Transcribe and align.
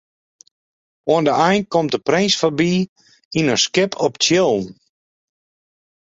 Oan 1.15 1.23
de 1.27 1.33
ein 1.49 1.61
komt 1.73 1.91
de 1.93 1.99
prins 2.07 2.33
foarby 2.39 2.73
yn 3.39 3.51
in 3.53 3.61
skip 3.65 3.91
op 4.05 4.13
tsjillen. 4.21 4.65